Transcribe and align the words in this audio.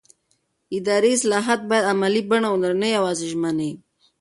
اداري 0.77 1.11
اصلاحات 1.17 1.59
باید 1.69 1.85
عملي 1.93 2.21
بڼه 2.29 2.47
ولري 2.53 2.77
نه 2.83 2.87
یوازې 2.97 3.25
ژمنې 3.31 3.71